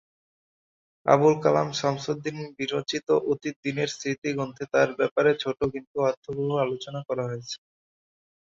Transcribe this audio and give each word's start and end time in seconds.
আবুল 1.05 1.35
কালাম 1.43 1.69
শামসুদ্দিন 1.79 2.37
বিরচিত 2.57 3.07
"অতীত 3.31 3.55
দিনের 3.65 3.89
স্মৃতি" 3.93 4.29
গ্রন্থে 4.35 4.65
তাঁর 4.73 4.89
ব্যাপারে 4.99 5.31
ছোট 5.39 5.59
কিন্তু 5.73 5.95
অর্থবহ 6.09 6.49
আলোচনা 6.65 6.99
করা 7.09 7.23
হয়েছে। 7.29 7.57